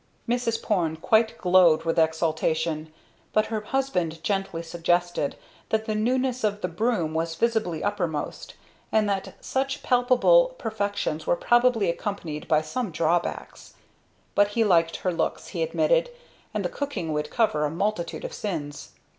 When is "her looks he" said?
14.95-15.61